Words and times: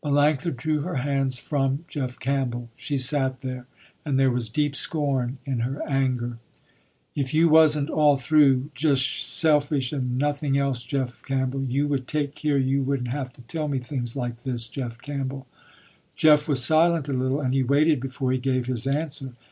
Melanctha 0.03 0.49
drew 0.57 0.79
her 0.79 0.95
hands 0.95 1.37
from 1.37 1.85
Jeff 1.87 2.17
Campbell. 2.19 2.71
She 2.75 2.97
sat 2.97 3.41
there, 3.41 3.67
and 4.03 4.19
there 4.19 4.31
was 4.31 4.49
deep 4.49 4.75
scorn 4.75 5.37
in 5.45 5.59
her 5.59 5.87
anger. 5.87 6.39
"If 7.15 7.35
you 7.35 7.47
wasn't 7.49 7.87
all 7.87 8.17
through 8.17 8.71
just 8.73 9.21
selfish 9.21 9.93
and 9.93 10.17
nothing 10.17 10.57
else, 10.57 10.81
Jeff 10.81 11.21
Campbell, 11.21 11.65
you 11.69 11.87
would 11.87 12.07
take 12.07 12.33
care 12.33 12.57
you 12.57 12.81
wouldn't 12.81 13.09
have 13.09 13.31
to 13.33 13.41
tell 13.43 13.67
me 13.67 13.77
things 13.77 14.15
like 14.15 14.41
this, 14.41 14.65
Jeff 14.65 14.97
Campbell." 14.97 15.45
Jeff 16.15 16.47
was 16.47 16.65
silent 16.65 17.07
a 17.07 17.13
little, 17.13 17.39
and 17.39 17.53
he 17.53 17.61
waited 17.61 17.99
before 17.99 18.31
he 18.31 18.39
gave 18.39 18.65
his 18.65 18.87
answer. 18.87 19.33